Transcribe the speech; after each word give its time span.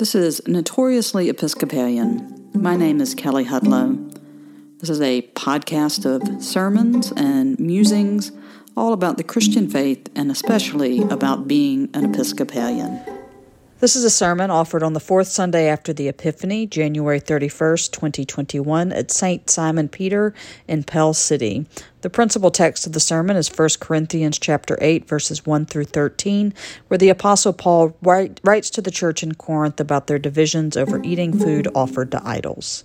This 0.00 0.14
is 0.14 0.40
Notoriously 0.46 1.28
Episcopalian. 1.28 2.48
My 2.54 2.74
name 2.74 3.02
is 3.02 3.14
Kelly 3.14 3.44
Hudlow. 3.44 4.18
This 4.78 4.88
is 4.88 4.98
a 5.02 5.20
podcast 5.34 6.06
of 6.06 6.42
sermons 6.42 7.12
and 7.18 7.60
musings 7.60 8.32
all 8.74 8.94
about 8.94 9.18
the 9.18 9.24
Christian 9.24 9.68
faith 9.68 10.08
and 10.16 10.30
especially 10.30 11.02
about 11.02 11.46
being 11.46 11.90
an 11.92 12.06
Episcopalian. 12.06 13.19
This 13.80 13.96
is 13.96 14.04
a 14.04 14.10
sermon 14.10 14.50
offered 14.50 14.82
on 14.82 14.92
the 14.92 15.00
fourth 15.00 15.28
Sunday 15.28 15.66
after 15.66 15.94
the 15.94 16.06
Epiphany, 16.06 16.66
January 16.66 17.18
31st, 17.18 17.90
2021, 17.92 18.92
at 18.92 19.10
St. 19.10 19.48
Simon 19.48 19.88
Peter 19.88 20.34
in 20.68 20.84
Pell 20.84 21.14
City. 21.14 21.64
The 22.02 22.10
principal 22.10 22.50
text 22.50 22.86
of 22.86 22.92
the 22.92 23.00
sermon 23.00 23.38
is 23.38 23.48
1 23.48 23.70
Corinthians 23.80 24.38
chapter 24.38 24.76
8 24.82 25.08
verses 25.08 25.46
1 25.46 25.64
through 25.64 25.86
13, 25.86 26.52
where 26.88 26.98
the 26.98 27.08
apostle 27.08 27.54
Paul 27.54 27.96
write, 28.02 28.38
writes 28.44 28.68
to 28.68 28.82
the 28.82 28.90
church 28.90 29.22
in 29.22 29.36
Corinth 29.36 29.80
about 29.80 30.08
their 30.08 30.18
divisions 30.18 30.76
over 30.76 31.02
eating 31.02 31.38
food 31.38 31.66
offered 31.74 32.10
to 32.10 32.20
idols. 32.22 32.84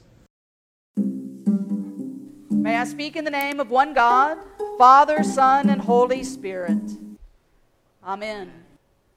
May 2.49 2.77
I 2.77 2.85
speak 2.85 3.17
in 3.17 3.25
the 3.25 3.31
name 3.31 3.59
of 3.59 3.69
one 3.69 3.93
God, 3.93 4.37
Father, 4.77 5.23
Son, 5.23 5.69
and 5.69 5.81
Holy 5.81 6.23
Spirit. 6.23 6.79
Amen. 8.01 8.49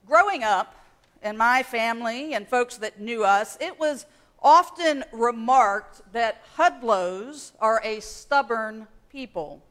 Growing 0.04 0.42
up, 0.42 0.74
and 1.22 1.36
my 1.38 1.62
family 1.62 2.34
and 2.34 2.48
folks 2.48 2.76
that 2.78 3.00
knew 3.00 3.24
us, 3.24 3.58
it 3.60 3.78
was 3.78 4.06
often 4.42 5.04
remarked 5.12 6.00
that 6.12 6.42
Hudlows 6.56 7.52
are 7.60 7.80
a 7.84 8.00
stubborn 8.00 8.86
people. 9.10 9.62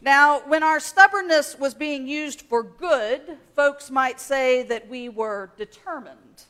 Now, 0.00 0.40
when 0.40 0.62
our 0.62 0.80
stubbornness 0.80 1.58
was 1.58 1.74
being 1.74 2.08
used 2.08 2.42
for 2.42 2.62
good, 2.62 3.38
folks 3.54 3.90
might 3.90 4.20
say 4.20 4.64
that 4.64 4.88
we 4.88 5.08
were 5.08 5.50
determined. 5.56 6.44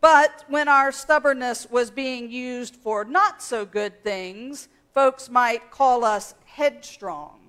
But 0.00 0.44
when 0.48 0.68
our 0.68 0.92
stubbornness 0.92 1.68
was 1.70 1.90
being 1.90 2.30
used 2.30 2.76
for 2.76 3.04
not 3.04 3.42
so 3.42 3.64
good 3.64 4.04
things, 4.04 4.68
folks 4.94 5.30
might 5.30 5.70
call 5.70 6.04
us 6.04 6.34
headstrong. 6.44 7.40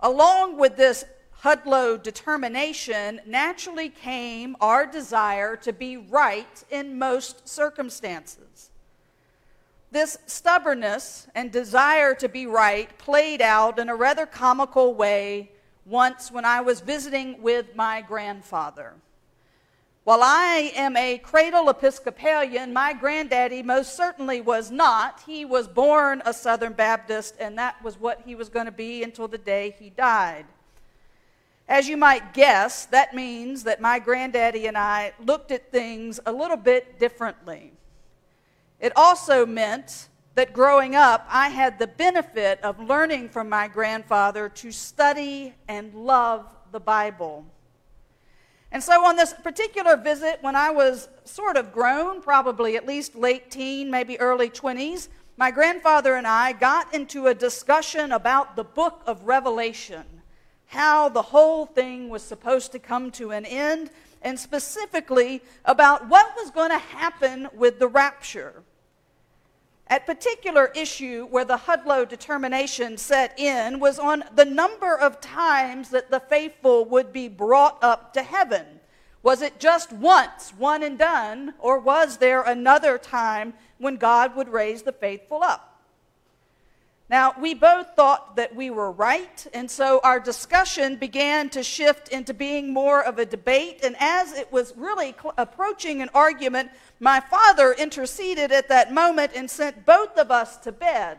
Along 0.00 0.56
with 0.56 0.76
this 0.76 1.04
Hudlow 1.42 2.02
determination 2.02 3.20
naturally 3.24 3.90
came 3.90 4.56
our 4.60 4.86
desire 4.86 5.54
to 5.56 5.72
be 5.72 5.96
right 5.96 6.64
in 6.70 6.98
most 6.98 7.48
circumstances. 7.48 8.70
This 9.92 10.18
stubbornness 10.26 11.28
and 11.34 11.52
desire 11.52 12.14
to 12.16 12.28
be 12.28 12.46
right 12.46 12.96
played 12.98 13.40
out 13.40 13.78
in 13.78 13.88
a 13.88 13.94
rather 13.94 14.26
comical 14.26 14.94
way 14.94 15.52
once 15.86 16.30
when 16.30 16.44
I 16.44 16.60
was 16.60 16.80
visiting 16.80 17.40
with 17.40 17.74
my 17.76 18.02
grandfather. 18.02 18.94
While 20.02 20.22
I 20.22 20.72
am 20.74 20.96
a 20.96 21.18
cradle 21.18 21.68
Episcopalian, 21.68 22.72
my 22.72 22.94
granddaddy 22.94 23.62
most 23.62 23.96
certainly 23.96 24.40
was 24.40 24.70
not. 24.70 25.22
He 25.26 25.44
was 25.44 25.68
born 25.68 26.20
a 26.24 26.34
Southern 26.34 26.72
Baptist, 26.72 27.34
and 27.38 27.56
that 27.58 27.82
was 27.84 28.00
what 28.00 28.22
he 28.24 28.34
was 28.34 28.48
going 28.48 28.66
to 28.66 28.72
be 28.72 29.02
until 29.02 29.28
the 29.28 29.38
day 29.38 29.76
he 29.78 29.90
died. 29.90 30.46
As 31.68 31.86
you 31.86 31.98
might 31.98 32.32
guess, 32.32 32.86
that 32.86 33.14
means 33.14 33.64
that 33.64 33.78
my 33.78 33.98
granddaddy 33.98 34.66
and 34.66 34.78
I 34.78 35.12
looked 35.22 35.50
at 35.50 35.70
things 35.70 36.18
a 36.24 36.32
little 36.32 36.56
bit 36.56 36.98
differently. 36.98 37.72
It 38.80 38.92
also 38.96 39.44
meant 39.44 40.08
that 40.34 40.54
growing 40.54 40.94
up, 40.94 41.26
I 41.28 41.50
had 41.50 41.78
the 41.78 41.86
benefit 41.86 42.58
of 42.62 42.80
learning 42.80 43.28
from 43.28 43.50
my 43.50 43.68
grandfather 43.68 44.48
to 44.48 44.72
study 44.72 45.54
and 45.68 45.92
love 45.92 46.46
the 46.72 46.80
Bible. 46.80 47.44
And 48.72 48.82
so, 48.82 49.04
on 49.04 49.16
this 49.16 49.34
particular 49.34 49.96
visit, 49.96 50.38
when 50.40 50.56
I 50.56 50.70
was 50.70 51.08
sort 51.24 51.56
of 51.56 51.72
grown, 51.72 52.22
probably 52.22 52.76
at 52.76 52.86
least 52.86 53.14
late 53.14 53.50
teen, 53.50 53.90
maybe 53.90 54.18
early 54.20 54.48
20s, 54.48 55.08
my 55.36 55.50
grandfather 55.50 56.14
and 56.14 56.26
I 56.26 56.52
got 56.52 56.94
into 56.94 57.26
a 57.26 57.34
discussion 57.34 58.12
about 58.12 58.56
the 58.56 58.64
book 58.64 59.02
of 59.06 59.24
Revelation 59.24 60.17
how 60.68 61.08
the 61.08 61.22
whole 61.22 61.66
thing 61.66 62.08
was 62.08 62.22
supposed 62.22 62.72
to 62.72 62.78
come 62.78 63.10
to 63.10 63.30
an 63.30 63.44
end, 63.44 63.90
and 64.22 64.38
specifically 64.38 65.42
about 65.64 66.08
what 66.08 66.34
was 66.36 66.50
going 66.50 66.70
to 66.70 66.78
happen 66.78 67.48
with 67.54 67.78
the 67.78 67.88
rapture. 67.88 68.62
At 69.86 70.04
particular 70.04 70.70
issue 70.74 71.26
where 71.30 71.46
the 71.46 71.56
Hudlow 71.56 72.06
determination 72.06 72.98
set 72.98 73.38
in 73.38 73.80
was 73.80 73.98
on 73.98 74.24
the 74.34 74.44
number 74.44 74.94
of 74.94 75.20
times 75.20 75.88
that 75.90 76.10
the 76.10 76.20
faithful 76.20 76.84
would 76.84 77.12
be 77.12 77.28
brought 77.28 77.82
up 77.82 78.12
to 78.12 78.22
heaven. 78.22 78.66
Was 79.22 79.40
it 79.40 79.58
just 79.58 79.90
once, 79.92 80.50
one 80.50 80.82
and 80.82 80.98
done, 80.98 81.54
or 81.58 81.78
was 81.78 82.18
there 82.18 82.42
another 82.42 82.98
time 82.98 83.54
when 83.78 83.96
God 83.96 84.36
would 84.36 84.48
raise 84.48 84.82
the 84.82 84.92
faithful 84.92 85.42
up? 85.42 85.67
Now, 87.10 87.34
we 87.40 87.54
both 87.54 87.94
thought 87.96 88.36
that 88.36 88.54
we 88.54 88.68
were 88.68 88.90
right, 88.90 89.46
and 89.54 89.70
so 89.70 89.98
our 90.04 90.20
discussion 90.20 90.96
began 90.96 91.48
to 91.50 91.62
shift 91.62 92.08
into 92.08 92.34
being 92.34 92.70
more 92.70 93.02
of 93.02 93.18
a 93.18 93.24
debate. 93.24 93.80
And 93.82 93.96
as 93.98 94.34
it 94.34 94.52
was 94.52 94.74
really 94.76 95.14
cl- 95.18 95.32
approaching 95.38 96.02
an 96.02 96.10
argument, 96.12 96.70
my 97.00 97.20
father 97.20 97.72
interceded 97.72 98.52
at 98.52 98.68
that 98.68 98.92
moment 98.92 99.32
and 99.34 99.50
sent 99.50 99.86
both 99.86 100.18
of 100.18 100.30
us 100.30 100.58
to 100.58 100.72
bed. 100.72 101.16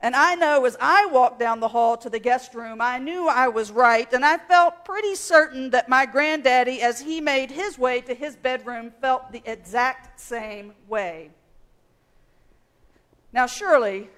And 0.00 0.16
I 0.16 0.36
know 0.36 0.64
as 0.64 0.76
I 0.80 1.06
walked 1.06 1.38
down 1.38 1.60
the 1.60 1.68
hall 1.68 1.98
to 1.98 2.08
the 2.08 2.18
guest 2.18 2.54
room, 2.54 2.80
I 2.80 2.98
knew 2.98 3.28
I 3.28 3.48
was 3.48 3.70
right, 3.70 4.10
and 4.10 4.24
I 4.24 4.38
felt 4.38 4.86
pretty 4.86 5.16
certain 5.16 5.68
that 5.70 5.86
my 5.86 6.06
granddaddy, 6.06 6.80
as 6.80 7.00
he 7.00 7.20
made 7.20 7.50
his 7.50 7.78
way 7.78 8.00
to 8.02 8.14
his 8.14 8.36
bedroom, 8.36 8.90
felt 9.02 9.32
the 9.32 9.42
exact 9.44 10.18
same 10.18 10.72
way. 10.88 11.30
Now, 13.34 13.46
surely, 13.46 14.08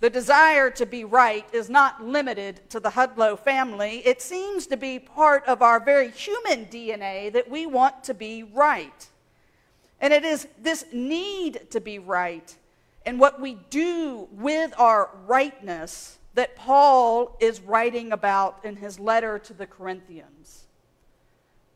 the 0.00 0.10
desire 0.10 0.70
to 0.70 0.86
be 0.86 1.04
right 1.04 1.46
is 1.52 1.68
not 1.68 2.04
limited 2.04 2.60
to 2.70 2.80
the 2.80 2.90
Hudlow 2.90 3.38
family. 3.38 4.02
It 4.06 4.22
seems 4.22 4.66
to 4.68 4.76
be 4.76 4.98
part 4.98 5.44
of 5.46 5.60
our 5.60 5.80
very 5.80 6.10
human 6.10 6.66
DNA 6.66 7.32
that 7.32 7.50
we 7.50 7.66
want 7.66 8.04
to 8.04 8.14
be 8.14 8.44
right. 8.44 9.08
And 10.00 10.12
it 10.12 10.24
is 10.24 10.46
this 10.60 10.84
need 10.92 11.70
to 11.70 11.80
be 11.80 11.98
right 11.98 12.56
and 13.08 13.18
what 13.18 13.40
we 13.40 13.54
do 13.70 14.28
with 14.32 14.72
our 14.78 15.08
rightness 15.26 16.18
that 16.34 16.54
Paul 16.56 17.36
is 17.40 17.60
writing 17.60 18.12
about 18.12 18.60
in 18.64 18.76
his 18.76 19.00
letter 19.00 19.38
to 19.38 19.54
the 19.54 19.66
Corinthians. 19.66 20.67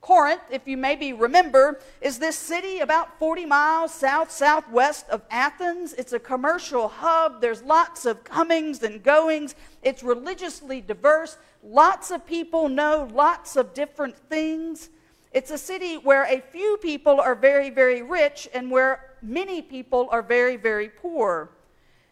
Corinth, 0.03 0.43
if 0.51 0.67
you 0.67 0.77
maybe 0.77 1.13
remember, 1.13 1.79
is 2.01 2.19
this 2.19 2.37
city 2.37 2.81
about 2.81 3.21
40 3.21 3.47
miles 3.47 3.95
south 3.95 4.33
southwest 4.33 5.09
of 5.09 5.23
Athens. 5.31 5.93
It's 5.93 6.13
a 6.13 6.19
commercial 6.19 6.89
hub. 6.89 7.41
There's 7.41 7.63
lots 7.63 8.05
of 8.05 8.25
comings 8.25 8.83
and 8.83 9.01
goings. 9.01 9.55
It's 9.81 10.03
religiously 10.03 10.81
diverse. 10.81 11.39
Lots 11.63 12.11
of 12.11 12.27
people 12.27 12.69
know 12.69 13.09
lots 13.15 13.55
of 13.55 13.75
different 13.75 14.19
things. 14.29 14.91
It's 15.31 15.53
a 15.53 15.59
city 15.59 15.99
where 15.99 16.25
a 16.25 16.41
few 16.41 16.79
people 16.83 17.21
are 17.21 17.37
very, 17.37 17.71
very 17.71 18.03
rich 18.03 18.49
and 18.53 18.73
where 18.73 19.15
many 19.23 19.63
people 19.63 20.09
are 20.11 20.21
very, 20.21 20.57
very 20.57 20.89
poor. 20.89 21.51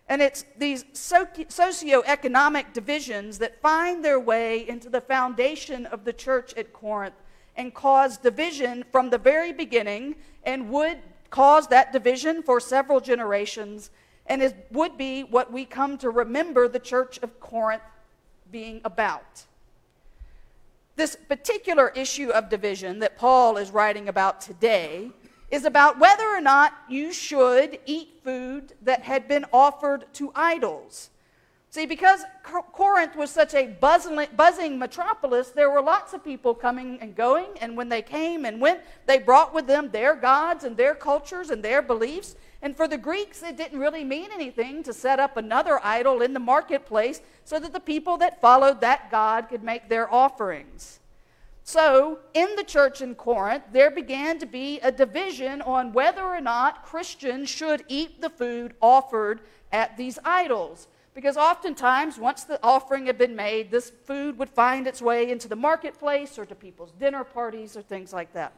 And 0.08 0.22
it's 0.22 0.44
these 0.56 0.84
socioeconomic 0.84 2.72
divisions 2.72 3.38
that 3.38 3.60
find 3.60 4.04
their 4.04 4.20
way 4.20 4.68
into 4.68 4.88
the 4.88 5.00
foundation 5.00 5.86
of 5.86 6.04
the 6.04 6.12
church 6.12 6.54
at 6.54 6.72
Corinth 6.72 7.14
and 7.60 7.74
cause 7.74 8.16
division 8.16 8.82
from 8.90 9.10
the 9.10 9.18
very 9.18 9.52
beginning 9.52 10.14
and 10.44 10.70
would 10.70 10.96
cause 11.28 11.66
that 11.66 11.92
division 11.92 12.42
for 12.42 12.58
several 12.58 13.00
generations 13.00 13.90
and 14.24 14.42
it 14.42 14.66
would 14.70 14.96
be 14.96 15.24
what 15.24 15.52
we 15.52 15.66
come 15.66 15.98
to 15.98 16.08
remember 16.08 16.68
the 16.68 16.78
church 16.78 17.18
of 17.18 17.38
Corinth 17.38 17.82
being 18.50 18.80
about. 18.82 19.44
This 20.96 21.14
particular 21.28 21.90
issue 21.90 22.30
of 22.30 22.48
division 22.48 22.98
that 23.00 23.18
Paul 23.18 23.58
is 23.58 23.70
writing 23.70 24.08
about 24.08 24.40
today 24.40 25.10
is 25.50 25.66
about 25.66 25.98
whether 25.98 26.24
or 26.24 26.40
not 26.40 26.72
you 26.88 27.12
should 27.12 27.78
eat 27.84 28.20
food 28.24 28.72
that 28.80 29.02
had 29.02 29.28
been 29.28 29.44
offered 29.52 30.06
to 30.14 30.32
idols. 30.34 31.10
See, 31.72 31.86
because 31.86 32.24
Corinth 32.42 33.14
was 33.14 33.30
such 33.30 33.54
a 33.54 33.68
buzzing 33.68 34.76
metropolis, 34.76 35.50
there 35.50 35.70
were 35.70 35.80
lots 35.80 36.12
of 36.12 36.24
people 36.24 36.52
coming 36.52 36.98
and 37.00 37.14
going, 37.14 37.46
and 37.60 37.76
when 37.76 37.88
they 37.88 38.02
came 38.02 38.44
and 38.44 38.60
went, 38.60 38.80
they 39.06 39.18
brought 39.18 39.54
with 39.54 39.68
them 39.68 39.88
their 39.88 40.16
gods 40.16 40.64
and 40.64 40.76
their 40.76 40.96
cultures 40.96 41.50
and 41.50 41.62
their 41.62 41.80
beliefs. 41.80 42.34
And 42.60 42.76
for 42.76 42.88
the 42.88 42.98
Greeks, 42.98 43.44
it 43.44 43.56
didn't 43.56 43.78
really 43.78 44.02
mean 44.02 44.30
anything 44.34 44.82
to 44.82 44.92
set 44.92 45.20
up 45.20 45.36
another 45.36 45.78
idol 45.84 46.22
in 46.22 46.34
the 46.34 46.40
marketplace 46.40 47.20
so 47.44 47.60
that 47.60 47.72
the 47.72 47.78
people 47.78 48.16
that 48.16 48.40
followed 48.40 48.80
that 48.80 49.08
god 49.08 49.48
could 49.48 49.62
make 49.62 49.88
their 49.88 50.12
offerings. 50.12 50.98
So, 51.62 52.18
in 52.34 52.56
the 52.56 52.64
church 52.64 53.00
in 53.00 53.14
Corinth, 53.14 53.62
there 53.70 53.92
began 53.92 54.40
to 54.40 54.46
be 54.46 54.80
a 54.80 54.90
division 54.90 55.62
on 55.62 55.92
whether 55.92 56.22
or 56.24 56.40
not 56.40 56.84
Christians 56.84 57.48
should 57.48 57.84
eat 57.86 58.20
the 58.20 58.30
food 58.30 58.74
offered 58.82 59.40
at 59.70 59.96
these 59.96 60.18
idols. 60.24 60.88
Because 61.14 61.36
oftentimes, 61.36 62.18
once 62.18 62.44
the 62.44 62.60
offering 62.62 63.06
had 63.06 63.18
been 63.18 63.34
made, 63.34 63.70
this 63.70 63.90
food 63.90 64.38
would 64.38 64.48
find 64.48 64.86
its 64.86 65.02
way 65.02 65.30
into 65.30 65.48
the 65.48 65.56
marketplace 65.56 66.38
or 66.38 66.46
to 66.46 66.54
people's 66.54 66.92
dinner 66.92 67.24
parties 67.24 67.76
or 67.76 67.82
things 67.82 68.12
like 68.12 68.32
that. 68.34 68.52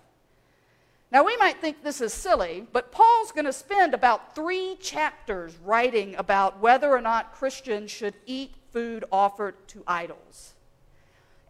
Now, 1.10 1.24
we 1.24 1.36
might 1.36 1.60
think 1.60 1.82
this 1.82 2.00
is 2.00 2.12
silly, 2.12 2.66
but 2.72 2.90
Paul's 2.90 3.32
going 3.32 3.44
to 3.44 3.52
spend 3.52 3.92
about 3.92 4.34
three 4.34 4.76
chapters 4.80 5.56
writing 5.62 6.14
about 6.16 6.60
whether 6.60 6.90
or 6.90 7.02
not 7.02 7.34
Christians 7.34 7.90
should 7.90 8.14
eat 8.26 8.54
food 8.70 9.04
offered 9.12 9.54
to 9.68 9.82
idols. 9.86 10.54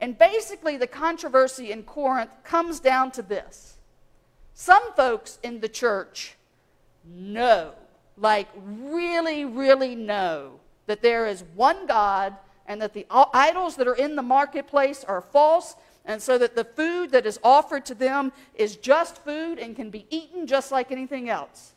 And 0.00 0.19
basically, 0.19 0.76
the 0.76 0.88
controversy 0.88 1.70
in 1.70 1.84
Corinth 1.84 2.31
comes 2.43 2.81
down 2.81 3.12
to 3.12 3.22
this 3.22 3.76
some 4.55 4.93
folks 4.94 5.38
in 5.43 5.60
the 5.60 5.69
church 5.69 6.34
know, 7.05 7.72
like 8.16 8.48
really, 8.56 9.44
really 9.44 9.94
know, 9.94 10.60
that 10.87 11.02
there 11.02 11.26
is 11.26 11.44
one 11.55 11.87
God 11.87 12.37
and 12.67 12.81
that 12.81 12.94
the 12.94 13.06
idols 13.11 13.76
that 13.76 13.88
are 13.88 13.94
in 13.94 14.17
the 14.17 14.23
marketplace 14.23 15.05
are 15.05 15.20
false 15.20 15.76
and 16.05 16.20
so 16.20 16.37
that 16.38 16.56
the 16.56 16.64
food 16.64 17.12
that 17.12 17.26
is 17.26 17.38
offered 17.44 17.84
to 17.87 17.94
them 17.94 18.32
is 18.55 18.76
just 18.76 19.19
food 19.25 19.58
and 19.58 19.76
can 19.76 19.90
be 19.90 20.06
eaten 20.11 20.46
just 20.46 20.73
like 20.73 20.90
anything 20.90 21.29
else. 21.29 21.73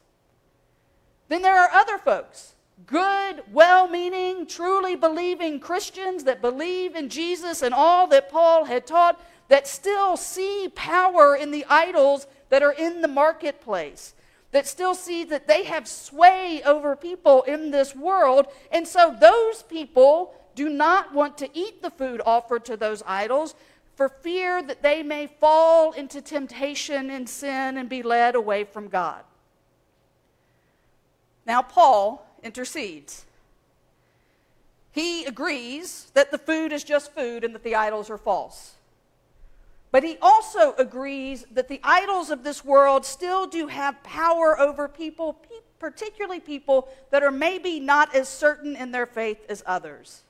Then 1.27 1.41
there 1.41 1.57
are 1.57 1.69
other 1.71 1.97
folks, 1.97 2.53
good, 2.85 3.43
well 3.51 3.87
meaning, 3.87 4.47
truly 4.47 4.95
believing 4.95 5.59
Christians 5.59 6.23
that 6.23 6.41
believe 6.41 6.95
in 6.95 7.09
Jesus 7.09 7.61
and 7.61 7.73
all 7.73 8.07
that 8.07 8.31
Paul 8.31 8.65
had 8.65 8.85
taught, 8.87 9.19
that 9.47 9.67
still 9.67 10.17
see 10.17 10.71
power 10.75 11.35
in 11.35 11.51
the 11.51 11.65
idols 11.69 12.27
that 12.49 12.63
are 12.63 12.73
in 12.73 13.01
the 13.01 13.07
marketplace. 13.07 14.13
That 14.51 14.67
still 14.67 14.95
see 14.95 15.23
that 15.25 15.47
they 15.47 15.65
have 15.65 15.87
sway 15.87 16.61
over 16.65 16.95
people 16.95 17.43
in 17.43 17.71
this 17.71 17.95
world. 17.95 18.47
And 18.71 18.87
so 18.87 19.15
those 19.19 19.63
people 19.63 20.33
do 20.55 20.69
not 20.69 21.13
want 21.13 21.37
to 21.39 21.49
eat 21.53 21.81
the 21.81 21.89
food 21.89 22.21
offered 22.25 22.63
to 22.65 22.77
those 22.77 23.03
idols 23.05 23.55
for 23.95 24.09
fear 24.09 24.61
that 24.63 24.81
they 24.81 25.03
may 25.03 25.27
fall 25.27 25.91
into 25.91 26.21
temptation 26.21 27.09
and 27.09 27.27
sin 27.27 27.77
and 27.77 27.89
be 27.89 28.03
led 28.03 28.35
away 28.35 28.63
from 28.63 28.87
God. 28.87 29.23
Now, 31.45 31.61
Paul 31.61 32.25
intercedes. 32.43 33.25
He 34.91 35.25
agrees 35.25 36.09
that 36.13 36.31
the 36.31 36.37
food 36.37 36.71
is 36.71 36.83
just 36.83 37.13
food 37.13 37.43
and 37.43 37.53
that 37.53 37.63
the 37.63 37.75
idols 37.75 38.09
are 38.09 38.17
false. 38.17 38.75
But 39.95 40.03
he 40.03 40.17
also 40.21 40.73
agrees 40.77 41.45
that 41.51 41.69
the 41.69 41.79
idols 41.81 42.29
of 42.29 42.43
this 42.43 42.65
world 42.65 43.05
still 43.05 43.47
do 43.47 43.67
have 43.67 44.03
power 44.03 44.59
over 44.59 44.89
people, 44.89 45.41
particularly 45.79 46.41
people 46.41 46.89
that 47.11 47.23
are 47.23 47.31
maybe 47.31 47.79
not 47.79 48.13
as 48.13 48.27
certain 48.27 48.75
in 48.75 48.91
their 48.91 49.05
faith 49.05 49.45
as 49.47 49.63
others. 49.65 50.23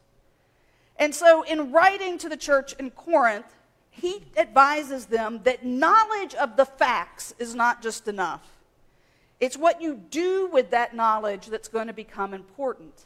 And 0.97 1.15
so, 1.15 1.41
in 1.41 1.71
writing 1.71 2.19
to 2.19 2.29
the 2.29 2.37
church 2.37 2.73
in 2.73 2.91
Corinth, 2.91 3.51
he 3.89 4.25
advises 4.37 5.07
them 5.07 5.39
that 5.45 5.65
knowledge 5.65 6.35
of 6.35 6.57
the 6.57 6.65
facts 6.65 7.33
is 7.39 7.55
not 7.55 7.81
just 7.81 8.07
enough. 8.07 8.47
It's 9.39 9.57
what 9.57 9.81
you 9.81 9.95
do 9.95 10.45
with 10.45 10.69
that 10.69 10.95
knowledge 10.95 11.47
that's 11.47 11.69
going 11.69 11.87
to 11.87 11.93
become 11.93 12.35
important. 12.35 13.05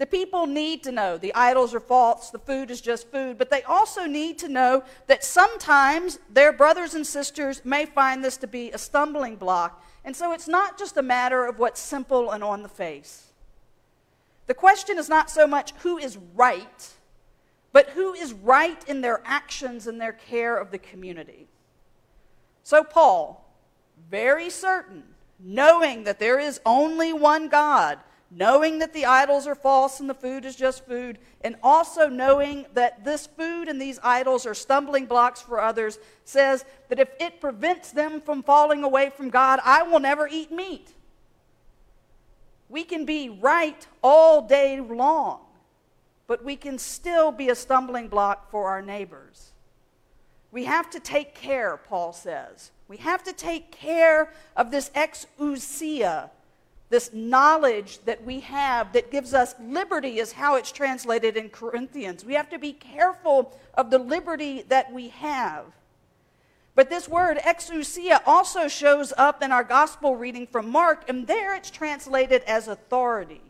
The 0.00 0.06
people 0.06 0.46
need 0.46 0.82
to 0.84 0.92
know 0.92 1.18
the 1.18 1.34
idols 1.34 1.74
are 1.74 1.80
false, 1.80 2.30
the 2.30 2.38
food 2.38 2.70
is 2.70 2.80
just 2.80 3.12
food, 3.12 3.38
but 3.38 3.50
they 3.50 3.62
also 3.62 4.06
need 4.06 4.38
to 4.38 4.48
know 4.48 4.82
that 5.06 5.22
sometimes 5.22 6.18
their 6.28 6.52
brothers 6.52 6.94
and 6.94 7.06
sisters 7.06 7.62
may 7.64 7.84
find 7.84 8.24
this 8.24 8.36
to 8.38 8.46
be 8.46 8.70
a 8.70 8.78
stumbling 8.78 9.36
block. 9.36 9.84
And 10.04 10.16
so 10.16 10.32
it's 10.32 10.48
not 10.48 10.78
just 10.78 10.96
a 10.96 11.02
matter 11.02 11.44
of 11.44 11.58
what's 11.58 11.80
simple 11.80 12.30
and 12.30 12.42
on 12.42 12.62
the 12.62 12.68
face. 12.68 13.26
The 14.46 14.54
question 14.54 14.98
is 14.98 15.08
not 15.08 15.30
so 15.30 15.46
much 15.46 15.72
who 15.82 15.98
is 15.98 16.18
right 16.34 16.90
but 17.72 17.90
who 17.90 18.12
is 18.14 18.32
right 18.32 18.82
in 18.88 19.00
their 19.00 19.20
actions 19.24 19.86
and 19.86 20.00
their 20.00 20.12
care 20.12 20.56
of 20.56 20.70
the 20.70 20.78
community. 20.78 21.48
So, 22.62 22.82
Paul, 22.82 23.48
very 24.10 24.50
certain, 24.50 25.04
knowing 25.38 26.04
that 26.04 26.18
there 26.18 26.38
is 26.38 26.60
only 26.66 27.12
one 27.12 27.48
God, 27.48 27.98
knowing 28.30 28.78
that 28.78 28.92
the 28.92 29.06
idols 29.06 29.46
are 29.46 29.54
false 29.54 30.00
and 30.00 30.08
the 30.08 30.14
food 30.14 30.44
is 30.44 30.56
just 30.56 30.86
food, 30.86 31.18
and 31.42 31.56
also 31.62 32.08
knowing 32.08 32.66
that 32.74 33.04
this 33.04 33.26
food 33.26 33.68
and 33.68 33.80
these 33.80 33.98
idols 34.02 34.46
are 34.46 34.54
stumbling 34.54 35.06
blocks 35.06 35.40
for 35.42 35.60
others, 35.60 35.98
says 36.24 36.64
that 36.88 37.00
if 37.00 37.10
it 37.18 37.40
prevents 37.40 37.90
them 37.90 38.20
from 38.20 38.42
falling 38.42 38.84
away 38.84 39.10
from 39.10 39.30
God, 39.30 39.60
I 39.64 39.82
will 39.82 40.00
never 40.00 40.28
eat 40.28 40.52
meat. 40.52 40.92
We 42.68 42.84
can 42.84 43.04
be 43.04 43.28
right 43.28 43.86
all 44.02 44.42
day 44.42 44.80
long 44.80 45.40
but 46.30 46.44
we 46.44 46.54
can 46.54 46.78
still 46.78 47.32
be 47.32 47.48
a 47.48 47.56
stumbling 47.56 48.06
block 48.06 48.52
for 48.52 48.68
our 48.68 48.80
neighbors. 48.80 49.50
We 50.52 50.62
have 50.62 50.88
to 50.90 51.00
take 51.00 51.34
care, 51.34 51.76
Paul 51.76 52.12
says. 52.12 52.70
We 52.86 52.98
have 52.98 53.24
to 53.24 53.32
take 53.32 53.72
care 53.72 54.32
of 54.56 54.70
this 54.70 54.90
exousia, 54.90 56.30
this 56.90 57.10
knowledge 57.12 58.00
that 58.04 58.24
we 58.24 58.40
have 58.40 58.92
that 58.92 59.10
gives 59.10 59.32
us 59.32 59.54
liberty, 59.60 60.18
is 60.18 60.32
how 60.32 60.56
it's 60.56 60.72
translated 60.72 61.36
in 61.36 61.48
Corinthians. 61.48 62.24
We 62.24 62.34
have 62.34 62.50
to 62.50 62.58
be 62.58 62.72
careful 62.72 63.58
of 63.74 63.90
the 63.90 63.98
liberty 63.98 64.62
that 64.68 64.92
we 64.92 65.08
have. 65.08 65.64
But 66.74 66.90
this 66.90 67.08
word, 67.08 67.38
exousia, 67.38 68.20
also 68.26 68.68
shows 68.68 69.12
up 69.16 69.42
in 69.42 69.52
our 69.52 69.64
gospel 69.64 70.16
reading 70.16 70.46
from 70.46 70.70
Mark, 70.70 71.08
and 71.08 71.26
there 71.26 71.54
it's 71.54 71.70
translated 71.70 72.42
as 72.42 72.68
authority 72.68 73.40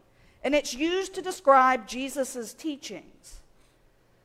and 0.43 0.55
it's 0.55 0.75
used 0.75 1.15
to 1.15 1.23
describe 1.23 1.87
Jesus' 1.87 2.55
teachings. 2.55 3.40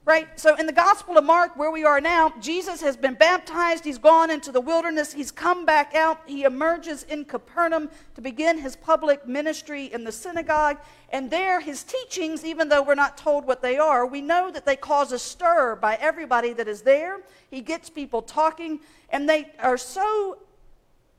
Right? 0.06 0.40
So 0.40 0.56
in 0.56 0.68
the 0.68 0.72
Gospel 0.72 1.18
of 1.18 1.24
Mark, 1.24 1.58
where 1.58 1.72
we 1.72 1.84
are 1.84 2.00
now, 2.00 2.32
Jesus 2.40 2.80
has 2.82 2.96
been 2.96 3.16
baptized. 3.16 3.84
He's 3.84 3.98
gone 3.98 4.30
into 4.30 4.52
the 4.52 4.62
wilderness. 4.62 5.12
He's 5.12 5.32
come 5.32 5.66
back 5.66 5.96
out. 5.96 6.22
He 6.28 6.44
emerges 6.44 7.02
in 7.04 7.26
Capernaum 7.26 7.90
to 8.14 8.22
begin 8.22 8.60
his 8.60 8.76
public 8.76 9.28
ministry 9.28 9.86
in 9.86 10.04
the 10.04 10.12
synagogue. 10.12 10.78
And 11.10 11.32
there, 11.32 11.60
his 11.60 11.84
teachings, 11.84 12.46
even 12.46 12.70
though 12.70 12.84
we're 12.84 12.94
not 12.94 13.18
told 13.18 13.48
what 13.48 13.64
they 13.64 13.80
are, 13.80 14.06
we 14.06 14.22
know 14.22 14.52
that 14.52 14.64
they 14.64 14.76
cause 14.76 15.12
a 15.12 15.18
stir 15.18 15.76
by 15.76 15.96
everybody 16.00 16.54
that 16.54 16.68
is 16.68 16.84
there. 16.84 17.22
He 17.50 17.62
gets 17.62 17.90
people 17.90 18.22
talking, 18.22 18.82
and 19.10 19.28
they 19.28 19.54
are 19.58 19.78
so 19.78 20.38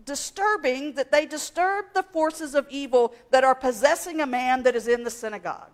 disturbing 0.05 0.93
that 0.93 1.11
they 1.11 1.27
disturb 1.27 1.87
the 1.93 2.05
forces 2.05 2.55
of 2.55 2.69
evil 2.71 3.13
that 3.33 3.43
are 3.43 3.57
possessing 3.57 4.21
a 4.21 4.27
man 4.27 4.63
that 4.63 4.77
is 4.77 4.87
in 4.87 5.03
the 5.03 5.11
synagogue. 5.11 5.71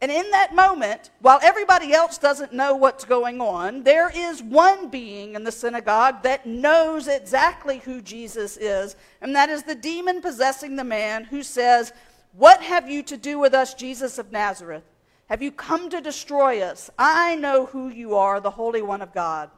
And 0.00 0.12
in 0.12 0.30
that 0.30 0.54
moment, 0.54 1.10
while 1.20 1.40
everybody 1.42 1.92
else 1.92 2.18
doesn't 2.18 2.52
know 2.52 2.76
what's 2.76 3.04
going 3.04 3.40
on, 3.40 3.82
there 3.82 4.10
is 4.14 4.42
one 4.42 4.88
being 4.88 5.34
in 5.34 5.42
the 5.42 5.50
synagogue 5.50 6.22
that 6.22 6.46
knows 6.46 7.08
exactly 7.08 7.78
who 7.78 8.00
Jesus 8.00 8.56
is, 8.56 8.94
and 9.20 9.34
that 9.34 9.48
is 9.48 9.64
the 9.64 9.74
demon 9.74 10.22
possessing 10.22 10.76
the 10.76 10.84
man 10.84 11.24
who 11.24 11.42
says, 11.42 11.92
What 12.32 12.62
have 12.62 12.88
you 12.88 13.02
to 13.04 13.16
do 13.16 13.40
with 13.40 13.54
us, 13.54 13.74
Jesus 13.74 14.18
of 14.18 14.30
Nazareth? 14.30 14.84
Have 15.26 15.42
you 15.42 15.50
come 15.50 15.90
to 15.90 16.00
destroy 16.00 16.60
us? 16.62 16.90
I 16.96 17.34
know 17.34 17.66
who 17.66 17.88
you 17.88 18.14
are, 18.14 18.40
the 18.40 18.50
Holy 18.50 18.82
One 18.82 19.02
of 19.02 19.12
God. 19.12 19.50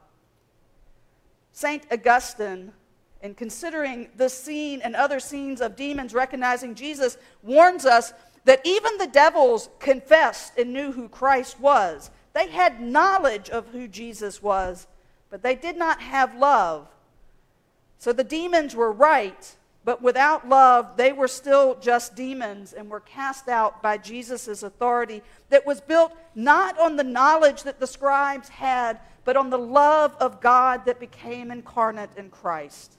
St. 1.53 1.85
Augustine 1.91 2.71
in 3.21 3.35
considering 3.35 4.09
this 4.15 4.33
scene 4.33 4.81
and 4.81 4.95
other 4.95 5.19
scenes 5.19 5.61
of 5.61 5.75
demons 5.75 6.13
recognizing 6.13 6.73
Jesus 6.73 7.17
warns 7.43 7.85
us 7.85 8.13
that 8.45 8.61
even 8.63 8.97
the 8.97 9.07
devils 9.07 9.69
confessed 9.79 10.57
and 10.57 10.73
knew 10.73 10.91
who 10.91 11.07
Christ 11.07 11.59
was. 11.59 12.09
They 12.33 12.49
had 12.49 12.81
knowledge 12.81 13.49
of 13.49 13.67
who 13.69 13.87
Jesus 13.87 14.41
was, 14.41 14.87
but 15.29 15.43
they 15.43 15.55
did 15.55 15.77
not 15.77 16.01
have 16.01 16.35
love. 16.35 16.87
So 17.97 18.11
the 18.13 18.23
demons 18.23 18.75
were 18.75 18.91
right, 18.91 19.55
but 19.83 20.01
without 20.01 20.49
love, 20.49 20.97
they 20.97 21.13
were 21.13 21.27
still 21.27 21.75
just 21.75 22.15
demons 22.15 22.73
and 22.73 22.89
were 22.89 22.99
cast 22.99 23.47
out 23.47 23.81
by 23.81 23.97
Jesus' 23.97 24.63
authority 24.63 25.21
that 25.49 25.65
was 25.65 25.81
built 25.81 26.13
not 26.33 26.79
on 26.79 26.95
the 26.95 27.03
knowledge 27.03 27.63
that 27.63 27.79
the 27.79 27.87
scribes 27.87 28.49
had, 28.49 28.99
but 29.23 29.37
on 29.37 29.49
the 29.49 29.57
love 29.57 30.15
of 30.19 30.41
God 30.41 30.85
that 30.85 30.99
became 30.99 31.51
incarnate 31.51 32.11
in 32.17 32.29
Christ. 32.29 32.97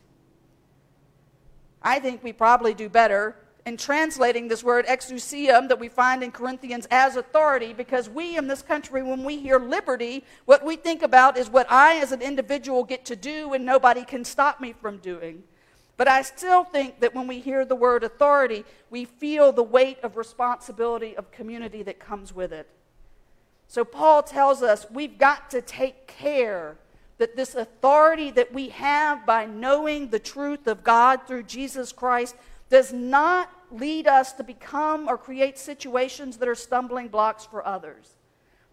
I 1.82 1.98
think 1.98 2.22
we 2.22 2.32
probably 2.32 2.74
do 2.74 2.88
better 2.88 3.34
in 3.64 3.76
translating 3.76 4.48
this 4.48 4.64
word 4.64 4.86
exousia 4.86 5.68
that 5.68 5.78
we 5.78 5.88
find 5.88 6.22
in 6.22 6.32
Corinthians 6.32 6.86
as 6.90 7.16
authority 7.16 7.72
because 7.72 8.08
we 8.08 8.36
in 8.36 8.48
this 8.48 8.62
country, 8.62 9.02
when 9.02 9.22
we 9.22 9.38
hear 9.38 9.58
liberty, 9.58 10.24
what 10.46 10.64
we 10.64 10.76
think 10.76 11.02
about 11.02 11.38
is 11.38 11.48
what 11.48 11.70
I 11.70 11.96
as 11.96 12.12
an 12.12 12.22
individual 12.22 12.82
get 12.82 13.04
to 13.06 13.16
do 13.16 13.52
and 13.52 13.64
nobody 13.64 14.04
can 14.04 14.24
stop 14.24 14.60
me 14.60 14.72
from 14.72 14.98
doing. 14.98 15.44
But 15.96 16.08
I 16.08 16.22
still 16.22 16.64
think 16.64 17.00
that 17.00 17.14
when 17.14 17.28
we 17.28 17.38
hear 17.38 17.64
the 17.64 17.76
word 17.76 18.02
authority, 18.02 18.64
we 18.90 19.04
feel 19.04 19.52
the 19.52 19.62
weight 19.62 19.98
of 20.02 20.16
responsibility 20.16 21.16
of 21.16 21.30
community 21.30 21.82
that 21.84 22.00
comes 22.00 22.34
with 22.34 22.52
it. 22.52 22.68
So 23.68 23.84
Paul 23.84 24.22
tells 24.22 24.62
us 24.62 24.86
we've 24.90 25.18
got 25.18 25.50
to 25.50 25.62
take 25.62 26.06
care 26.08 26.76
that 27.18 27.36
this 27.36 27.54
authority 27.54 28.32
that 28.32 28.52
we 28.52 28.70
have 28.70 29.24
by 29.24 29.46
knowing 29.46 30.08
the 30.08 30.18
truth 30.18 30.66
of 30.66 30.82
God 30.82 31.20
through 31.26 31.44
Jesus 31.44 31.92
Christ 31.92 32.34
does 32.72 32.90
not 32.90 33.50
lead 33.70 34.06
us 34.06 34.32
to 34.32 34.42
become 34.42 35.06
or 35.06 35.18
create 35.18 35.58
situations 35.58 36.38
that 36.38 36.48
are 36.48 36.54
stumbling 36.54 37.06
blocks 37.06 37.44
for 37.44 37.64
others. 37.66 38.16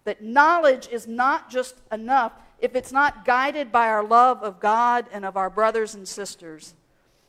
That 0.06 0.24
knowledge 0.24 0.88
is 0.90 1.06
not 1.06 1.52
just 1.52 1.76
enough, 1.92 2.32
if 2.60 2.78
it's 2.78 2.94
not 2.94 3.26
guided 3.26 3.74
by 3.74 3.90
our 3.90 4.02
love 4.02 4.42
of 4.42 4.62
God 4.62 5.06
and 5.12 5.26
of 5.26 5.36
our 5.36 5.50
brothers 5.50 5.96
and 5.96 6.08
sisters. 6.08 6.76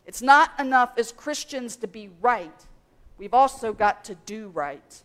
It's 0.06 0.22
not 0.22 0.52
enough 0.60 0.92
as 0.96 1.10
Christians 1.10 1.74
to 1.74 1.88
be 1.88 2.08
right, 2.20 2.66
we've 3.18 3.34
also 3.34 3.72
got 3.72 4.04
to 4.04 4.14
do 4.14 4.46
right. 4.50 5.02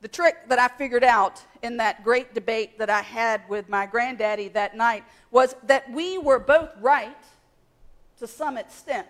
The 0.00 0.08
trick 0.08 0.48
that 0.48 0.58
I 0.58 0.68
figured 0.68 1.04
out 1.04 1.42
in 1.62 1.76
that 1.76 2.02
great 2.02 2.32
debate 2.32 2.78
that 2.78 2.88
I 2.88 3.02
had 3.02 3.42
with 3.46 3.68
my 3.68 3.84
granddaddy 3.84 4.48
that 4.48 4.74
night 4.74 5.04
was 5.30 5.54
that 5.66 5.92
we 5.92 6.16
were 6.16 6.38
both 6.38 6.70
right 6.80 7.14
to 8.18 8.26
some 8.26 8.56
extent. 8.56 9.06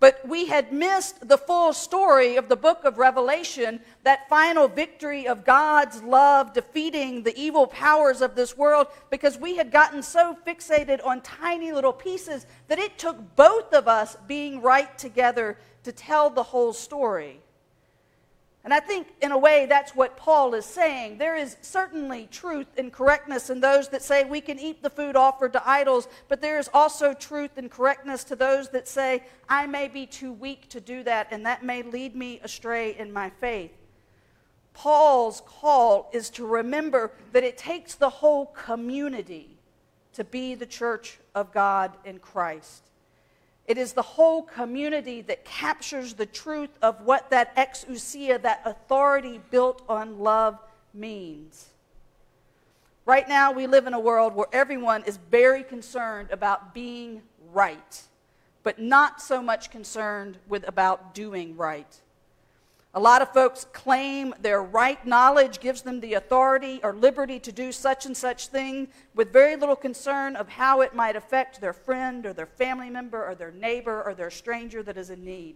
But 0.00 0.20
we 0.28 0.46
had 0.46 0.72
missed 0.72 1.26
the 1.26 1.38
full 1.38 1.72
story 1.72 2.36
of 2.36 2.48
the 2.48 2.56
book 2.56 2.84
of 2.84 2.98
Revelation, 2.98 3.80
that 4.04 4.28
final 4.28 4.68
victory 4.68 5.26
of 5.26 5.44
God's 5.44 6.02
love 6.04 6.52
defeating 6.52 7.24
the 7.24 7.36
evil 7.36 7.66
powers 7.66 8.20
of 8.20 8.36
this 8.36 8.56
world, 8.56 8.86
because 9.10 9.36
we 9.38 9.56
had 9.56 9.72
gotten 9.72 10.04
so 10.04 10.36
fixated 10.46 11.04
on 11.04 11.20
tiny 11.22 11.72
little 11.72 11.92
pieces 11.92 12.46
that 12.68 12.78
it 12.78 12.96
took 12.96 13.34
both 13.34 13.72
of 13.72 13.88
us 13.88 14.16
being 14.28 14.62
right 14.62 14.96
together 14.98 15.58
to 15.82 15.90
tell 15.90 16.30
the 16.30 16.44
whole 16.44 16.72
story. 16.72 17.40
And 18.68 18.74
I 18.74 18.80
think, 18.80 19.14
in 19.22 19.32
a 19.32 19.38
way, 19.38 19.64
that's 19.64 19.96
what 19.96 20.18
Paul 20.18 20.52
is 20.52 20.66
saying. 20.66 21.16
There 21.16 21.34
is 21.34 21.56
certainly 21.62 22.28
truth 22.30 22.66
and 22.76 22.92
correctness 22.92 23.48
in 23.48 23.60
those 23.60 23.88
that 23.88 24.02
say 24.02 24.24
we 24.24 24.42
can 24.42 24.58
eat 24.58 24.82
the 24.82 24.90
food 24.90 25.16
offered 25.16 25.54
to 25.54 25.66
idols, 25.66 26.06
but 26.28 26.42
there 26.42 26.58
is 26.58 26.68
also 26.74 27.14
truth 27.14 27.52
and 27.56 27.70
correctness 27.70 28.24
to 28.24 28.36
those 28.36 28.68
that 28.68 28.86
say, 28.86 29.24
I 29.48 29.66
may 29.66 29.88
be 29.88 30.04
too 30.04 30.34
weak 30.34 30.68
to 30.68 30.82
do 30.82 31.02
that, 31.04 31.28
and 31.30 31.46
that 31.46 31.64
may 31.64 31.82
lead 31.82 32.14
me 32.14 32.40
astray 32.42 32.94
in 32.98 33.10
my 33.10 33.30
faith. 33.40 33.72
Paul's 34.74 35.40
call 35.46 36.10
is 36.12 36.28
to 36.28 36.44
remember 36.44 37.12
that 37.32 37.44
it 37.44 37.56
takes 37.56 37.94
the 37.94 38.10
whole 38.10 38.44
community 38.48 39.56
to 40.12 40.24
be 40.24 40.54
the 40.54 40.66
church 40.66 41.16
of 41.34 41.54
God 41.54 41.96
in 42.04 42.18
Christ. 42.18 42.82
It 43.68 43.76
is 43.76 43.92
the 43.92 44.02
whole 44.02 44.42
community 44.42 45.20
that 45.20 45.44
captures 45.44 46.14
the 46.14 46.24
truth 46.24 46.70
of 46.80 47.02
what 47.02 47.28
that 47.30 47.54
exousia, 47.54 48.40
that 48.40 48.62
authority 48.64 49.40
built 49.50 49.82
on 49.88 50.18
love, 50.18 50.58
means. 50.94 51.68
Right 53.04 53.28
now, 53.28 53.52
we 53.52 53.66
live 53.66 53.86
in 53.86 53.92
a 53.92 54.00
world 54.00 54.34
where 54.34 54.46
everyone 54.52 55.04
is 55.04 55.18
very 55.30 55.62
concerned 55.62 56.30
about 56.30 56.72
being 56.72 57.20
right, 57.52 58.02
but 58.62 58.78
not 58.78 59.20
so 59.20 59.42
much 59.42 59.70
concerned 59.70 60.38
with 60.48 60.66
about 60.66 61.14
doing 61.14 61.54
right. 61.54 62.00
A 62.98 63.08
lot 63.08 63.22
of 63.22 63.32
folks 63.32 63.64
claim 63.72 64.34
their 64.40 64.60
right 64.60 65.06
knowledge 65.06 65.60
gives 65.60 65.82
them 65.82 66.00
the 66.00 66.14
authority 66.14 66.80
or 66.82 66.92
liberty 66.92 67.38
to 67.38 67.52
do 67.52 67.70
such 67.70 68.06
and 68.06 68.16
such 68.16 68.48
thing 68.48 68.88
with 69.14 69.32
very 69.32 69.54
little 69.54 69.76
concern 69.76 70.34
of 70.34 70.48
how 70.48 70.80
it 70.80 70.96
might 70.96 71.14
affect 71.14 71.60
their 71.60 71.72
friend 71.72 72.26
or 72.26 72.32
their 72.32 72.44
family 72.44 72.90
member 72.90 73.24
or 73.24 73.36
their 73.36 73.52
neighbor 73.52 74.02
or 74.02 74.14
their 74.14 74.32
stranger 74.32 74.82
that 74.82 74.96
is 74.96 75.10
in 75.10 75.24
need. 75.24 75.54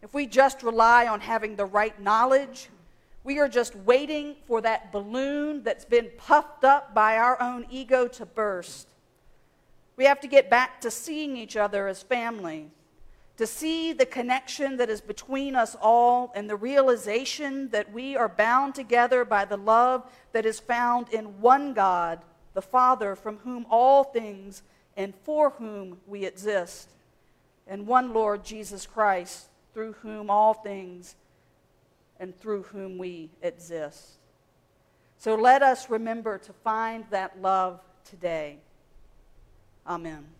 If 0.00 0.14
we 0.14 0.26
just 0.26 0.62
rely 0.62 1.06
on 1.06 1.20
having 1.20 1.54
the 1.54 1.66
right 1.66 2.00
knowledge, 2.00 2.70
we 3.22 3.38
are 3.38 3.46
just 3.46 3.76
waiting 3.76 4.36
for 4.46 4.62
that 4.62 4.92
balloon 4.92 5.64
that's 5.64 5.84
been 5.84 6.08
puffed 6.16 6.64
up 6.64 6.94
by 6.94 7.18
our 7.18 7.38
own 7.42 7.66
ego 7.68 8.08
to 8.08 8.24
burst. 8.24 8.88
We 9.98 10.06
have 10.06 10.22
to 10.22 10.28
get 10.28 10.48
back 10.48 10.80
to 10.80 10.90
seeing 10.90 11.36
each 11.36 11.58
other 11.58 11.86
as 11.88 12.02
family 12.02 12.70
to 13.36 13.46
see 13.46 13.92
the 13.92 14.06
connection 14.06 14.78
that 14.78 14.88
is 14.88 15.00
between 15.00 15.54
us 15.54 15.76
all 15.80 16.32
and 16.34 16.48
the 16.48 16.56
realization 16.56 17.68
that 17.70 17.92
we 17.92 18.16
are 18.16 18.28
bound 18.28 18.74
together 18.74 19.24
by 19.24 19.44
the 19.44 19.56
love 19.56 20.02
that 20.32 20.46
is 20.46 20.58
found 20.58 21.08
in 21.10 21.40
one 21.40 21.74
God, 21.74 22.20
the 22.54 22.62
Father, 22.62 23.14
from 23.14 23.38
whom 23.38 23.66
all 23.70 24.04
things 24.04 24.62
and 24.96 25.14
for 25.14 25.50
whom 25.50 25.98
we 26.06 26.24
exist, 26.24 26.88
and 27.66 27.86
one 27.86 28.14
Lord 28.14 28.42
Jesus 28.44 28.86
Christ, 28.86 29.48
through 29.74 29.92
whom 30.00 30.30
all 30.30 30.54
things 30.54 31.16
and 32.18 32.34
through 32.38 32.62
whom 32.62 32.96
we 32.96 33.28
exist. 33.42 34.12
So 35.18 35.34
let 35.34 35.62
us 35.62 35.90
remember 35.90 36.38
to 36.38 36.52
find 36.52 37.04
that 37.10 37.42
love 37.42 37.80
today. 38.04 38.58
Amen. 39.86 40.35